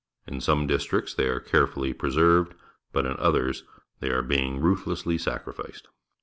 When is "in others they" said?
3.05-4.09